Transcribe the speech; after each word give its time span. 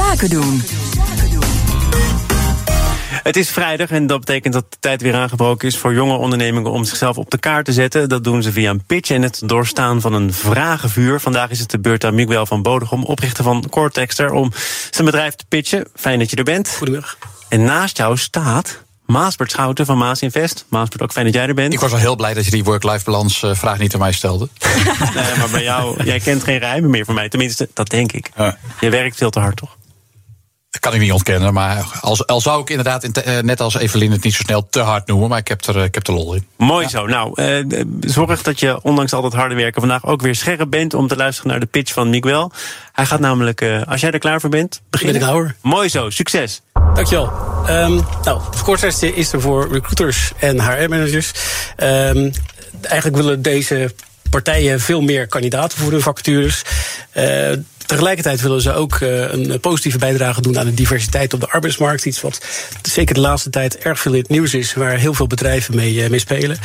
Zaken 0.00 0.30
doen. 0.30 0.62
Het 3.22 3.36
is 3.36 3.50
vrijdag 3.50 3.90
en 3.90 4.06
dat 4.06 4.20
betekent 4.20 4.54
dat 4.54 4.64
de 4.68 4.76
tijd 4.80 5.02
weer 5.02 5.14
aangebroken 5.14 5.68
is 5.68 5.78
voor 5.78 5.94
jonge 5.94 6.16
ondernemingen 6.16 6.70
om 6.70 6.84
zichzelf 6.84 7.18
op 7.18 7.30
de 7.30 7.38
kaart 7.38 7.64
te 7.64 7.72
zetten. 7.72 8.08
Dat 8.08 8.24
doen 8.24 8.42
ze 8.42 8.52
via 8.52 8.70
een 8.70 8.84
pitch 8.84 9.10
en 9.10 9.22
het 9.22 9.42
doorstaan 9.44 10.00
van 10.00 10.12
een 10.12 10.32
vragenvuur. 10.32 11.20
Vandaag 11.20 11.50
is 11.50 11.58
het 11.58 11.70
de 11.70 11.78
beurt 11.78 12.04
aan 12.04 12.14
Miguel 12.14 12.46
van 12.46 12.62
Bodegom, 12.62 13.04
oprichter 13.04 13.44
van 13.44 13.68
Cortexter, 13.70 14.32
om 14.32 14.52
zijn 14.90 15.06
bedrijf 15.06 15.34
te 15.34 15.44
pitchen. 15.48 15.86
Fijn 15.94 16.18
dat 16.18 16.30
je 16.30 16.36
er 16.36 16.44
bent. 16.44 16.74
Goedemiddag. 16.76 17.18
En 17.48 17.64
naast 17.64 17.96
jou 17.96 18.16
staat 18.16 18.82
Maasbert 19.06 19.50
Schouten 19.50 19.86
van 19.86 19.98
Maas 19.98 20.22
Invest. 20.22 20.64
Maasbert, 20.68 21.02
ook 21.02 21.12
fijn 21.12 21.24
dat 21.24 21.34
jij 21.34 21.46
er 21.46 21.54
bent. 21.54 21.72
Ik 21.72 21.80
was 21.80 21.90
wel 21.90 22.00
heel 22.00 22.16
blij 22.16 22.34
dat 22.34 22.44
je 22.44 22.50
die 22.50 22.64
work-life 22.64 23.04
balans 23.04 23.42
uh, 23.42 23.54
vraag 23.54 23.78
niet 23.78 23.94
aan 23.94 24.00
mij 24.00 24.12
stelde. 24.12 24.48
nee, 25.14 25.36
maar 25.38 25.50
bij 25.52 25.62
jou, 25.62 26.04
jij 26.04 26.20
kent 26.20 26.44
geen 26.44 26.58
rijmen 26.58 26.90
meer 26.90 27.04
van 27.04 27.14
mij. 27.14 27.28
Tenminste, 27.28 27.68
dat 27.74 27.88
denk 27.88 28.12
ik. 28.12 28.30
Ja. 28.36 28.58
Je 28.80 28.90
werkt 28.90 29.16
veel 29.16 29.30
te 29.30 29.40
hard, 29.40 29.56
toch? 29.56 29.78
Dat 30.70 30.80
kan 30.80 30.94
ik 30.94 31.00
niet 31.00 31.12
ontkennen. 31.12 31.52
Maar 31.52 31.98
als, 32.00 32.26
al 32.26 32.40
zou 32.40 32.60
ik 32.60 32.70
inderdaad, 32.70 33.24
net 33.42 33.60
als 33.60 33.76
Evelien, 33.76 34.10
het 34.10 34.24
niet 34.24 34.34
zo 34.34 34.42
snel 34.42 34.68
te 34.68 34.80
hard 34.80 35.06
noemen. 35.06 35.28
Maar 35.28 35.38
ik 35.38 35.48
heb 35.48 35.64
er, 35.64 35.84
ik 35.84 35.94
heb 35.94 36.06
er 36.06 36.12
lol 36.12 36.34
in. 36.34 36.46
Mooi 36.56 36.88
zo. 36.88 37.06
Nou, 37.06 37.42
uh, 37.42 37.84
zorg 38.00 38.42
dat 38.42 38.60
je 38.60 38.82
ondanks 38.82 39.12
al 39.12 39.22
dat 39.22 39.32
harde 39.32 39.54
werken 39.54 39.80
vandaag 39.80 40.06
ook 40.06 40.22
weer 40.22 40.34
scherp 40.34 40.70
bent 40.70 40.94
om 40.94 41.08
te 41.08 41.16
luisteren 41.16 41.50
naar 41.50 41.60
de 41.60 41.66
pitch 41.66 41.92
van 41.92 42.10
Miguel. 42.10 42.52
Hij 42.92 43.06
gaat 43.06 43.20
namelijk, 43.20 43.60
uh, 43.60 43.82
als 43.86 44.00
jij 44.00 44.10
er 44.10 44.18
klaar 44.18 44.40
voor 44.40 44.50
bent, 44.50 44.80
beginnen. 44.90 45.20
Ben 45.20 45.28
ik 45.28 45.34
hoor. 45.34 45.54
Mooi 45.60 45.88
zo. 45.88 46.10
Succes. 46.10 46.62
Dankjewel. 46.94 47.32
Um, 47.68 48.04
nou, 48.24 48.40
Korttesten 48.62 49.14
is 49.14 49.32
er 49.32 49.40
voor 49.40 49.72
recruiters 49.72 50.32
en 50.38 50.60
HR-managers. 50.60 51.32
Um, 51.76 52.32
eigenlijk 52.82 53.16
willen 53.16 53.42
deze 53.42 53.94
partijen 54.30 54.80
veel 54.80 55.00
meer 55.00 55.26
kandidaten 55.26 55.78
voor 55.78 55.90
hun 55.90 56.00
vacatures. 56.00 56.62
Uh, 57.16 57.52
Tegelijkertijd 57.86 58.40
willen 58.40 58.60
ze 58.60 58.72
ook 58.72 59.00
uh, 59.00 59.32
een 59.32 59.60
positieve 59.60 59.98
bijdrage 59.98 60.40
doen 60.40 60.58
aan 60.58 60.64
de 60.64 60.74
diversiteit 60.74 61.34
op 61.34 61.40
de 61.40 61.48
arbeidsmarkt. 61.48 62.04
Iets 62.04 62.20
wat 62.20 62.40
zeker 62.82 63.14
de 63.14 63.20
laatste 63.20 63.50
tijd 63.50 63.78
erg 63.78 64.00
veel 64.00 64.12
in 64.12 64.20
het 64.20 64.28
nieuws 64.28 64.54
is, 64.54 64.74
waar 64.74 64.96
heel 64.96 65.14
veel 65.14 65.26
bedrijven 65.26 65.76
mee, 65.76 66.10
mee 66.10 66.18
spelen. 66.18 66.58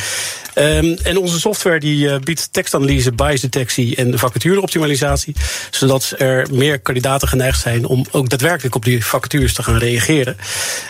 Um, 0.54 0.96
en 1.02 1.18
onze 1.18 1.40
software 1.40 1.80
die 1.80 2.06
uh, 2.06 2.18
biedt 2.18 2.48
tekstanalyse, 2.52 3.12
biasdetectie 3.12 3.96
en 3.96 4.18
vacatureoptimalisatie. 4.18 5.34
Zodat 5.70 6.14
er 6.18 6.46
meer 6.50 6.78
kandidaten 6.80 7.28
geneigd 7.28 7.60
zijn 7.60 7.86
om 7.86 8.06
ook 8.10 8.28
daadwerkelijk 8.28 8.74
op 8.74 8.84
die 8.84 9.04
vacatures 9.04 9.52
te 9.52 9.62
gaan 9.62 9.78
reageren. 9.78 10.36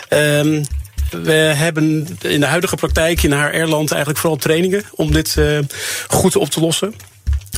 Um, 0.09 0.63
we 1.11 1.31
hebben 1.31 2.07
in 2.21 2.39
de 2.39 2.45
huidige 2.45 2.75
praktijk 2.75 3.23
in 3.23 3.33
HR-land 3.33 3.91
eigenlijk 3.91 4.19
vooral 4.19 4.39
trainingen 4.39 4.83
om 4.91 5.11
dit 5.11 5.37
goed 6.07 6.35
op 6.35 6.49
te 6.49 6.59
lossen. 6.59 6.93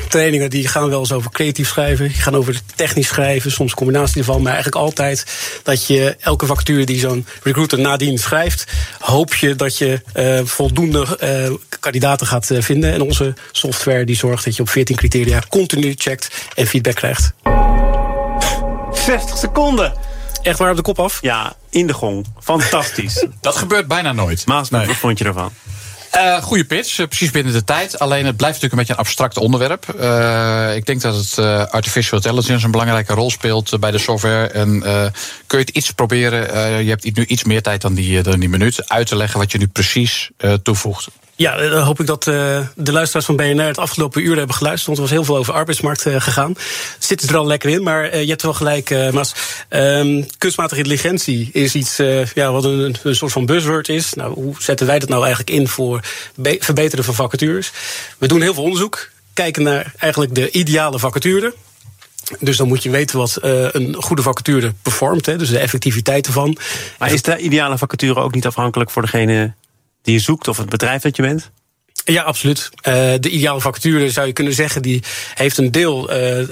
Trainingen 0.08 0.50
die 0.50 0.68
gaan 0.68 0.90
wel 0.90 1.00
eens 1.00 1.12
over 1.12 1.32
creatief 1.32 1.68
schrijven, 1.68 2.08
die 2.08 2.22
gaan 2.22 2.36
over 2.36 2.60
technisch 2.76 3.08
schrijven, 3.08 3.52
soms 3.52 3.74
combinatie 3.74 4.18
ervan, 4.18 4.42
maar 4.42 4.54
eigenlijk 4.54 4.84
altijd 4.84 5.26
dat 5.64 5.88
je 5.88 6.16
elke 6.20 6.46
vacature 6.46 6.86
die 6.86 7.00
zo'n 7.00 7.26
recruiter 7.44 7.80
nadien 7.80 8.18
schrijft, 8.18 8.72
hoop 9.00 9.36
je 9.36 9.56
dat 9.56 9.78
je 9.78 10.02
uh, 10.16 10.46
voldoende 10.46 11.20
uh, 11.24 11.56
kandidaten 11.80 12.28
gaat 12.28 12.50
uh, 12.50 12.62
vinden. 12.62 12.94
En 12.94 13.02
onze 13.02 13.34
software 13.52 14.06
die 14.06 14.16
zorgt 14.16 14.46
dat 14.46 14.56
je 14.56 14.62
op 14.62 14.70
14 14.70 14.96
criteria 14.96 15.42
continu 15.50 15.94
checkt 15.98 16.30
en 16.56 16.68
feedback 16.68 16.96
krijgt. 16.96 17.34
60 18.92 19.38
seconden! 19.38 19.94
Echt 20.42 20.60
waar 20.60 20.70
op 20.70 20.76
de 20.76 20.82
kop 20.82 21.00
af? 21.00 21.18
Ja, 21.22 21.56
in 21.70 21.88
de 21.88 21.94
gong. 21.94 22.26
Fantastisch. 22.40 23.26
dat 23.42 23.56
gebeurt 23.56 23.88
bijna 23.88 24.12
nooit. 24.12 24.46
Maas, 24.46 24.70
nee. 24.70 24.88
wat 24.88 24.96
vond 24.96 25.18
je 25.18 25.26
ervan? 25.26 25.52
Uh, 26.16 26.42
goede 26.42 26.66
pitch, 26.66 26.98
uh, 26.98 27.08
precies 27.08 27.32
binnen 27.32 27.54
de 27.54 27.64
tijd. 27.64 28.00
Alleen 28.00 28.26
het 28.26 28.38
blijft 28.38 28.62
natuurlijk 28.62 28.72
een 28.72 28.78
beetje 28.78 28.94
een 28.94 29.00
abstract 29.00 29.38
onderwerp. 29.38 29.86
Uh, 30.00 30.76
ik 30.76 30.86
denk 30.86 31.02
dat 31.02 31.16
het 31.16 31.38
artificial 31.72 32.18
intelligence 32.18 32.66
een 32.66 32.72
belangrijke 32.72 33.14
rol 33.14 33.30
speelt 33.32 33.80
bij 33.80 33.92
de 33.92 33.98
software. 33.98 34.48
En 34.48 34.80
kun 35.48 35.60
je 35.60 35.66
het 35.66 35.70
iets 35.70 35.92
proberen, 35.92 36.84
je 36.84 36.90
hebt 36.90 37.16
nu 37.16 37.26
iets 37.26 37.44
meer 37.44 37.62
tijd 37.62 37.82
dan 37.82 37.94
die, 37.94 38.22
dan 38.22 38.40
die 38.40 38.50
minuut, 38.50 38.90
uit 38.90 39.08
te 39.08 39.16
leggen 39.16 39.40
wat 39.40 39.52
je 39.52 39.58
nu 39.58 39.68
precies 39.68 40.30
toevoegt. 40.64 41.08
Ja, 41.40 41.70
dan 41.70 41.82
hoop 41.82 42.00
ik 42.00 42.06
dat 42.06 42.28
uh, 42.28 42.60
de 42.76 42.92
luisteraars 42.92 43.26
van 43.26 43.36
BNR 43.36 43.66
het 43.66 43.78
afgelopen 43.78 44.22
uur 44.22 44.38
hebben 44.38 44.56
geluisterd. 44.56 44.86
Want 44.86 44.98
er 44.98 45.04
was 45.04 45.14
heel 45.14 45.24
veel 45.24 45.38
over 45.38 45.54
arbeidsmarkt 45.54 46.06
uh, 46.06 46.22
gegaan. 46.22 46.56
Zit 46.98 47.30
er 47.30 47.38
al 47.38 47.46
lekker 47.46 47.70
in, 47.70 47.84
maar 47.84 48.18
je 48.18 48.28
hebt 48.28 48.42
wel 48.42 48.54
gelijk, 48.54 49.12
Mas. 49.12 49.34
Um, 49.70 50.26
kunstmatige 50.38 50.82
intelligentie 50.82 51.50
is 51.54 51.76
iets 51.76 51.98
ja, 52.34 52.52
wat 52.52 52.64
een, 52.64 52.96
soort 53.04 53.32
van 53.32 53.46
buzzword 53.46 53.90
is. 53.90 54.14
Nou, 54.14 54.34
hoe 54.34 54.56
zetten 54.60 54.88
wij 54.88 55.00
dat 55.00 55.10
nou 55.10 55.22
eigenlijk 55.22 55.52
in 55.52 55.68
voor 55.68 56.00
verbeteren 56.60 57.06
van 57.06 57.14
vacatures? 57.14 57.72
We 58.18 58.28
doen 58.28 58.42
heel 58.42 58.54
veel 58.54 58.64
onderzoek. 58.64 59.10
Kijken 59.34 59.64
naar 59.64 59.94
eigenlijk 59.98 60.36
de 60.36 60.52
ideale 60.52 61.00
vacature. 61.00 61.54
Dus 62.40 62.58
dan 62.58 62.68
moet 62.68 62.84
je 62.84 62.90
weten 62.90 63.18
wat 63.18 63.38
een 63.42 63.96
goede 64.00 64.22
vacature 64.22 64.74
performt, 64.82 65.26
hè, 65.26 65.38
dus 65.38 65.50
de 65.50 65.60
effectiviteit 65.60 66.28
ervan. 66.28 66.58
Maar 66.98 67.14
is 67.14 67.22
de 67.22 67.38
ideale 67.38 67.78
vacature 67.78 68.20
ook 68.20 68.34
niet 68.34 68.46
afhankelijk 68.46 68.90
voor 68.90 69.02
degene 69.02 69.54
die 70.02 70.14
je 70.14 70.20
zoekt 70.20 70.48
of 70.48 70.58
het 70.58 70.70
bedrijf 70.70 71.02
dat 71.02 71.16
je 71.16 71.22
bent? 71.22 71.52
Ja, 72.12 72.22
absoluut. 72.22 72.70
Uh, 72.76 72.94
de 73.20 73.30
ideale 73.30 73.62
vacature 73.62 74.10
zou 74.10 74.28
je 74.28 74.34
kunnen 74.34 74.54
zeggen, 74.54 74.82
die 74.82 75.04
heeft 75.34 75.58
een 75.58 75.72
deel 75.72 76.12
uh, 76.12 76.38
uh, 76.38 76.46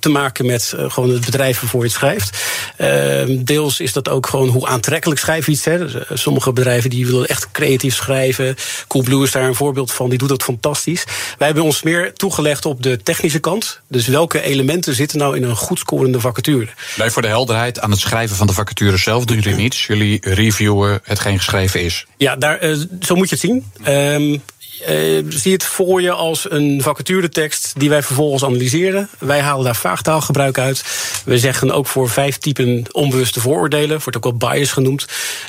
te 0.00 0.08
maken 0.08 0.46
met 0.46 0.74
gewoon 0.76 1.10
het 1.10 1.24
bedrijf 1.24 1.60
waarvoor 1.60 1.80
je 1.80 1.86
het 1.86 1.96
schrijft. 1.96 2.42
Ehm, 2.76 3.44
deels 3.44 3.80
is 3.80 3.92
dat 3.92 4.08
ook 4.08 4.26
gewoon 4.26 4.48
hoe 4.48 4.66
aantrekkelijk 4.66 5.20
schrijf 5.20 5.46
je 5.46 5.52
iets. 5.52 5.64
Hè. 5.64 5.78
Dus, 5.78 5.94
sommige 6.12 6.52
bedrijven 6.52 6.90
die 6.90 7.06
willen 7.06 7.28
echt 7.28 7.50
creatief 7.52 7.94
schrijven. 7.94 8.56
Coolblue 8.86 9.22
is 9.22 9.30
daar 9.30 9.44
een 9.44 9.54
voorbeeld 9.54 9.92
van, 9.92 10.08
die 10.08 10.18
doet 10.18 10.28
dat 10.28 10.42
fantastisch. 10.42 11.04
Wij 11.38 11.46
hebben 11.46 11.64
ons 11.64 11.82
meer 11.82 12.12
toegelegd 12.12 12.66
op 12.66 12.82
de 12.82 13.02
technische 13.02 13.38
kant. 13.38 13.80
Dus 13.88 14.06
welke 14.06 14.42
elementen 14.42 14.94
zitten 14.94 15.18
nou 15.18 15.36
in 15.36 15.42
een 15.42 15.56
goed 15.56 15.78
scorende 15.78 16.20
vacature? 16.20 16.68
Nee, 16.96 17.10
voor 17.10 17.22
de 17.22 17.28
helderheid, 17.28 17.80
aan 17.80 17.90
het 17.90 18.00
schrijven 18.00 18.36
van 18.36 18.46
de 18.46 18.52
vacature 18.52 18.96
zelf 18.96 19.24
doen 19.24 19.38
jullie 19.38 19.58
niets. 19.58 19.86
Jullie 19.86 20.18
reviewen 20.20 21.00
hetgeen 21.02 21.38
geschreven 21.38 21.80
is. 21.80 22.06
Ja, 22.16 22.36
daar, 22.36 22.76
zo 23.00 23.14
moet 23.14 23.28
je 23.28 23.34
het 23.34 23.44
zien. 23.44 23.64
Um, 23.88 24.42
uh, 24.88 25.24
zie 25.28 25.52
het 25.52 25.64
voor 25.64 26.02
je 26.02 26.10
als 26.10 26.50
een 26.50 26.82
vacaturetekst 26.82 27.72
die 27.76 27.88
wij 27.88 28.02
vervolgens 28.02 28.44
analyseren. 28.44 29.08
Wij 29.18 29.40
halen 29.40 29.64
daar 29.64 29.76
vaagtaalgebruik 29.76 30.58
uit. 30.58 30.84
We 31.24 31.38
zeggen 31.38 31.70
ook 31.70 31.86
voor 31.86 32.08
vijf 32.08 32.38
typen 32.38 32.84
onbewuste 32.90 33.40
vooroordelen, 33.40 33.98
wordt 33.98 34.16
ook 34.16 34.24
wel 34.24 34.50
bias 34.50 34.72
genoemd. 34.72 35.06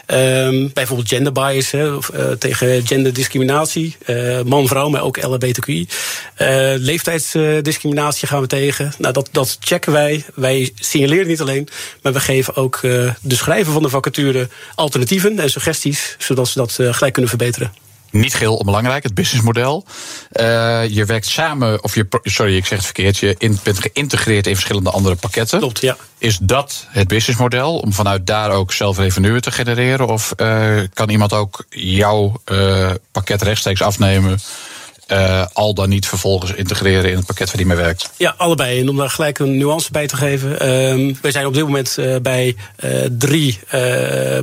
Um, 0.08 0.72
bijvoorbeeld 0.74 1.08
gender 1.08 1.32
bias, 1.32 1.72
hè, 1.72 1.94
of, 1.94 2.12
uh, 2.14 2.32
tegen 2.32 2.88
genderdiscriminatie. 2.88 3.96
Uh, 4.06 4.42
Man-vrouw, 4.42 4.90
maar 4.90 5.02
ook 5.02 5.24
LHBTQI. 5.24 5.88
leeftijdsdiscriminatie 6.76 8.28
gaan 8.28 8.42
we 8.42 8.48
tegen. 8.48 8.94
Nou, 8.98 9.14
dat, 9.14 9.30
dat 9.32 9.58
checken 9.60 9.92
wij. 9.92 10.26
Wij 10.34 10.72
signaleren 10.76 11.28
niet 11.28 11.42
alleen, 11.42 11.68
maar 12.02 12.14
we 12.14 12.20
geven 12.20 12.56
ook 12.56 12.80
de 12.82 13.36
schrijver 13.36 13.74
van 13.74 13.82
de 13.82 13.90
vacature 13.90 14.50
alternatieven 14.76 15.40
en 15.40 15.50
suggesties, 15.50 16.16
zodat 16.20 16.48
ze 16.48 16.58
dat 16.58 16.72
gelijk 16.72 17.14
kunnen 17.14 17.30
verbeteren 17.30 17.85
niet 18.16 18.34
geheel 18.34 18.56
onbelangrijk, 18.56 19.04
het 19.04 19.14
businessmodel. 19.14 19.86
Uh, 20.32 20.88
je 20.88 21.06
werkt 21.06 21.26
samen, 21.26 21.84
of 21.84 21.96
je, 21.96 22.08
sorry, 22.24 22.56
ik 22.56 22.66
zeg 22.66 22.78
het 22.78 22.86
verkeerd, 22.86 23.18
je 23.18 23.36
in, 23.38 23.60
bent 23.64 23.80
geïntegreerd 23.80 24.48
in 24.48 24.54
verschillende 24.54 24.90
andere 24.90 25.16
pakketten. 25.16 25.60
Klopt, 25.60 25.82
ja. 25.82 25.98
Is 26.18 26.38
dat 26.38 26.88
het 26.90 27.08
businessmodel 27.08 27.78
om 27.78 27.94
vanuit 27.94 28.28
daar 28.28 28.52
ook 28.52 28.74
zelf 28.74 28.98
revenue 28.98 29.40
te 29.40 29.52
genereren? 29.52 30.08
Of 30.08 30.34
uh, 30.38 30.80
kan 30.94 31.10
iemand 31.10 31.34
ook 31.34 31.66
jouw 31.70 32.42
uh, 32.52 32.90
pakket 33.12 33.42
rechtstreeks 33.42 33.82
afnemen? 33.82 34.40
Uh, 35.08 35.46
al 35.54 35.74
dan 35.74 35.90
niet 35.90 36.08
vervolgens 36.08 36.54
integreren 36.54 37.10
in 37.10 37.16
het 37.16 37.26
pakket 37.26 37.48
waar 37.48 37.58
die 37.58 37.66
mee 37.66 37.78
werkt? 37.78 38.10
Ja, 38.18 38.34
allebei. 38.38 38.80
En 38.80 38.90
om 38.90 38.98
daar 38.98 39.10
gelijk 39.10 39.40
een 39.40 39.58
nuance 39.58 39.92
bij 39.92 40.08
te 40.08 40.16
geven. 40.16 40.52
Uh, 40.52 41.16
wij 41.22 41.32
zijn 41.32 41.46
op 41.46 41.54
dit 41.54 41.64
moment 41.64 41.96
uh, 42.00 42.16
bij 42.22 42.56
drie 43.10 43.60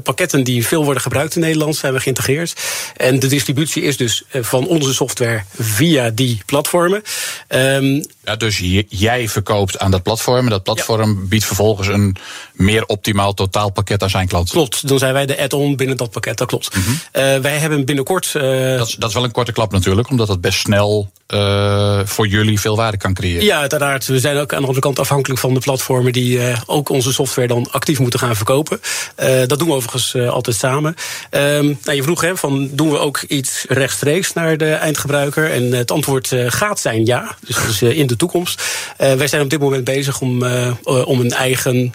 pakketten 0.03 0.45
die 0.45 0.67
veel 0.67 0.84
worden 0.84 1.03
gebruikt 1.03 1.34
in 1.34 1.41
Nederland, 1.41 1.77
zijn 1.77 1.93
we 1.93 2.01
geïntegreerd. 2.01 2.55
En 2.97 3.19
de 3.19 3.27
distributie 3.27 3.83
is 3.83 3.97
dus 3.97 4.22
van 4.33 4.67
onze 4.67 4.95
software 4.95 5.43
via 5.59 6.11
die 6.11 6.43
platformen. 6.47 7.03
Um, 7.49 8.05
ja, 8.25 8.37
dus 8.37 8.62
jij 8.89 9.28
verkoopt 9.28 9.78
aan 9.78 9.91
dat 9.91 10.03
platform. 10.03 10.45
En 10.45 10.51
dat 10.51 10.62
platform 10.62 11.11
ja. 11.11 11.27
biedt 11.28 11.45
vervolgens 11.45 11.89
een 11.89 12.17
meer 12.53 12.87
optimaal 12.87 13.34
totaalpakket 13.34 14.03
aan 14.03 14.10
zijn 14.10 14.28
klanten. 14.28 14.54
Klopt, 14.54 14.89
dan 14.89 14.98
zijn 14.98 15.13
wij 15.13 15.27
de 15.27 15.41
add-on 15.41 15.77
binnen 15.77 15.97
dat 15.97 16.10
pakket, 16.10 16.39
dat 16.39 16.48
klopt. 16.48 16.77
Mm 16.77 16.83
-hmm. 16.83 16.92
uh, 16.92 17.39
wij 17.39 17.59
hebben 17.59 17.84
binnenkort. 17.84 18.33
Dat, 18.33 18.89
is, 18.89 18.95
dat 18.95 19.09
is 19.09 19.15
wel 19.15 19.25
een 19.25 19.33
korte 19.33 19.53
klap 19.53 19.72
natuurlijk, 19.72 20.10
omdat 20.10 20.28
het 20.28 20.41
best 20.41 20.52
snel 20.53 21.10
uh, 21.34 22.01
voor 22.04 22.27
jullie 22.27 22.60
veel 22.60 22.77
waarde 22.77 22.97
kan 22.97 23.15
creëren. 23.15 23.45
Ja, 23.45 23.60
uiteraard. 23.60 24.07
We 24.07 24.21
zijn 24.21 24.37
ook 24.37 24.53
aan 24.53 24.60
de 24.60 24.66
andere 24.66 24.81
kant 24.81 24.99
afhankelijk 24.99 25.41
van 25.41 25.54
de 25.54 25.60
platformen 25.60 26.13
die 26.13 26.39
uh, 26.39 26.60
ook 26.66 26.89
onze 26.89 27.13
software 27.13 27.49
dan 27.49 27.69
actief 27.71 27.99
moeten 27.99 28.19
gaan 28.19 28.37
verkopen. 28.37 28.81
Uh, 29.22 29.27
dat 29.47 29.59
doen 29.59 29.69
we 29.69 29.75
overigens 29.75 30.16
altijd 30.16 30.57
samen. 30.57 30.95
Um, 31.31 31.78
nou, 31.83 31.97
je 31.97 32.03
vroeg 32.03 32.21
hè, 32.21 32.37
van 32.37 32.69
doen 32.72 32.91
we 32.91 32.99
ook 32.99 33.21
iets 33.21 33.65
rechtstreeks 33.69 34.33
naar 34.33 34.57
de 34.57 34.72
eindgebruiker? 34.72 35.51
En 35.51 35.72
het 35.72 35.91
antwoord 35.91 36.34
gaat 36.47 36.81
zijn 36.81 37.07
ja. 37.07 37.37
Dus 37.47 37.57
dat 37.57 37.69
is 37.69 37.83
in 37.83 38.07
de 38.07 38.16
toekomst. 38.16 38.63
wij 38.97 39.28
zijn 39.28 39.43
op 39.43 39.51
dit 39.51 39.60
moment 39.60 39.84
bezig 39.84 40.21
om, 40.21 40.45
om 40.84 41.21
een 41.21 41.33
eigen 41.33 41.93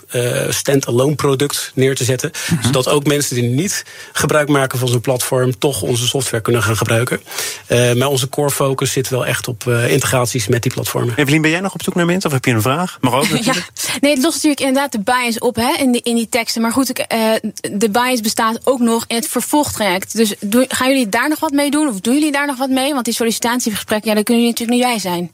stand-alone 0.49 1.15
product 1.15 1.71
neer 1.73 1.95
te 1.95 2.03
zetten. 2.03 2.31
-hmm. 2.47 2.63
Zodat 2.63 2.89
ook 2.89 3.05
mensen 3.05 3.35
die 3.35 3.43
niet 3.43 3.85
gebruik 4.13 4.47
maken 4.47 4.79
van 4.79 4.87
zo'n 4.87 5.01
platform 5.01 5.59
toch 5.59 5.81
onze 5.81 6.07
software 6.07 6.43
kunnen 6.43 6.63
gaan 6.63 6.77
gebruiken. 6.77 7.19
maar 7.67 8.07
onze 8.07 8.29
core 8.29 8.46
core 8.47 8.69
focus 8.69 8.91
zit 8.91 9.09
wel 9.09 9.25
echt 9.25 9.47
op 9.47 9.63
integraties 9.67 10.47
met 10.47 10.61
die 10.63 10.71
platformen. 10.73 11.13
Evelien, 11.15 11.41
ben 11.41 11.51
jij 11.51 11.59
nog 11.59 11.73
op 11.73 11.83
zoek 11.83 11.95
naar 11.95 12.05
mensen 12.05 12.29
of 12.29 12.35
heb 12.35 12.45
je 12.45 12.51
een 12.51 12.61
vraag? 12.61 12.97
Mag 13.01 13.13
ook 13.13 13.25
ja, 13.43 13.53
nee, 14.01 14.13
het 14.13 14.23
lost 14.23 14.35
natuurlijk 14.35 14.59
inderdaad 14.59 14.91
de 14.91 14.99
bias 14.99 15.39
op 15.39 15.55
hè, 15.55 15.73
in, 15.77 15.91
die, 15.91 16.01
in 16.01 16.15
die 16.15 16.29
teksten. 16.29 16.61
Maar 16.61 16.71
goed, 16.71 16.87
de 17.71 17.89
bias 17.91 18.21
bestaat 18.21 18.59
ook 18.63 18.79
nog 18.79 19.05
in 19.07 19.15
het 19.15 19.27
vervolgtraject. 19.27 20.15
Dus 20.15 20.33
gaan 20.67 20.89
jullie 20.89 21.09
daar 21.09 21.29
nog 21.29 21.39
wat 21.39 21.51
mee 21.51 21.71
doen? 21.71 21.87
Of 21.87 21.99
doen 21.99 22.13
jullie 22.13 22.31
daar 22.31 22.47
nog 22.47 22.57
wat 22.57 22.69
mee? 22.69 22.93
Want 22.93 23.05
die 23.05 23.13
sollicitatiegesprekken, 23.13 24.09
ja, 24.09 24.15
daar 24.15 24.23
kunnen 24.23 24.43
jullie 24.43 24.59
natuurlijk 24.59 24.87
niet 24.87 25.01
bij 25.01 25.11
zijn. 25.11 25.31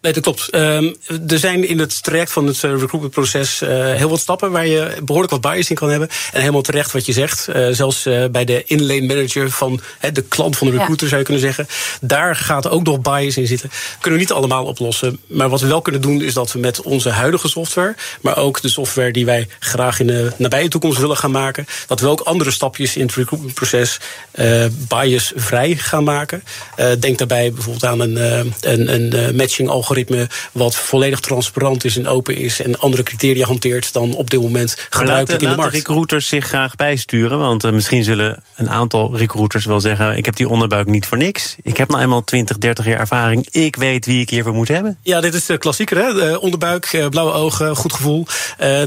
Nee, 0.00 0.12
dat 0.12 0.22
klopt. 0.22 0.54
Um, 0.54 0.96
er 1.28 1.38
zijn 1.38 1.68
in 1.68 1.78
het 1.78 2.02
traject 2.02 2.32
van 2.32 2.46
het 2.46 2.62
uh, 2.62 2.70
recruitmentproces 2.70 3.62
uh, 3.62 3.68
heel 3.68 4.08
wat 4.08 4.20
stappen 4.20 4.50
waar 4.50 4.66
je 4.66 4.96
behoorlijk 5.02 5.32
wat 5.32 5.52
bias 5.52 5.70
in 5.70 5.76
kan 5.76 5.90
hebben. 5.90 6.08
En 6.32 6.40
helemaal 6.40 6.62
terecht 6.62 6.92
wat 6.92 7.06
je 7.06 7.12
zegt. 7.12 7.48
Uh, 7.48 7.68
zelfs 7.70 8.02
bij 8.30 8.44
de 8.44 8.64
inlane 8.64 9.06
manager 9.06 9.50
van 9.50 9.80
de 10.12 10.22
klant 10.22 10.56
van 10.56 10.66
de 10.66 10.72
recruiter 10.72 11.02
ja. 11.02 11.08
zou 11.08 11.20
je 11.20 11.26
kunnen 11.26 11.42
zeggen. 11.42 11.66
Daar 12.00 12.36
gaat 12.36 12.68
ook 12.68 12.82
nog 12.82 13.00
bias 13.00 13.36
in 13.36 13.46
zitten. 13.46 13.70
Kunnen 14.00 14.18
we 14.18 14.24
niet 14.24 14.34
allemaal 14.34 14.64
oplossen. 14.64 15.20
Maar 15.26 15.48
wat 15.48 15.60
we 15.60 15.66
wel 15.66 15.82
kunnen 15.82 16.00
doen 16.00 16.22
is 16.22 16.34
dat 16.34 16.52
we 16.52 16.58
met 16.58 16.82
onze 16.82 17.10
huidige 17.10 17.48
software, 17.48 17.94
maar 18.20 18.36
ook 18.36 18.60
de 18.60 18.68
software 18.68 19.12
die 19.12 19.24
wij 19.24 19.48
graag 19.58 20.00
in 20.00 20.06
de 20.06 20.32
nabije 20.36 20.68
toekomst 20.68 20.98
willen 20.98 21.16
gaan 21.16 21.30
maken, 21.30 21.66
dat 21.86 22.00
we 22.00 22.08
ook 22.08 22.20
andere 22.20 22.50
stapjes 22.50 22.96
in 22.96 23.06
het 23.06 23.14
recruitmentproces 23.14 23.98
biasvrij 24.88 25.76
gaan 25.76 26.04
maken. 26.04 26.42
denk 26.98 27.18
daarbij 27.18 27.52
bijvoorbeeld 27.52 27.84
aan 27.84 28.00
een, 28.00 28.16
een, 28.60 28.94
een 28.94 29.36
matching 29.36 29.68
algoritme 29.68 29.87
algoritme 29.88 30.28
wat 30.52 30.76
volledig 30.76 31.20
transparant 31.20 31.84
is 31.84 31.96
en 31.96 32.06
open 32.06 32.36
is 32.36 32.62
en 32.62 32.78
andere 32.78 33.02
criteria 33.02 33.46
hanteert 33.46 33.92
dan 33.92 34.14
op 34.14 34.30
dit 34.30 34.40
moment 34.40 34.76
gebruikelijk 34.90 35.42
in 35.42 35.48
de 35.48 35.56
markt. 35.56 35.74
recruiters 35.74 36.28
zich 36.28 36.46
graag 36.46 36.76
bijsturen? 36.76 37.38
Want 37.38 37.64
uh, 37.64 37.72
misschien 37.72 38.04
zullen 38.04 38.42
een 38.56 38.70
aantal 38.70 39.16
recruiters 39.16 39.64
wel 39.64 39.80
zeggen: 39.80 40.16
ik 40.16 40.24
heb 40.24 40.36
die 40.36 40.48
onderbuik 40.48 40.86
niet 40.86 41.06
voor 41.06 41.18
niks. 41.18 41.56
Ik 41.62 41.76
heb 41.76 41.88
nou 41.88 42.02
eenmaal 42.02 42.24
20, 42.24 42.58
30 42.58 42.84
jaar 42.84 42.98
ervaring. 42.98 43.48
Ik 43.50 43.76
weet 43.76 44.06
wie 44.06 44.20
ik 44.20 44.30
hiervoor 44.30 44.54
moet 44.54 44.68
hebben. 44.68 44.98
Ja, 45.02 45.20
dit 45.20 45.34
is 45.34 45.46
de 45.46 45.58
klassieker, 45.58 45.96
hè? 45.96 46.34
onderbuik, 46.36 46.84
eh, 46.84 47.08
blauwe 47.08 47.32
ogen, 47.32 47.76
goed 47.76 47.92
gevoel. 47.92 48.26